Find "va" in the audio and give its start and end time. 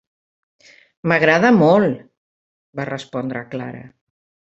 2.79-2.87